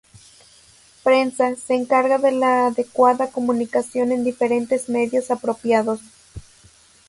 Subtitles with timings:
[1.03, 6.01] Prensa: se encarga de la adecuada comunicación en diferentes medios apropiados.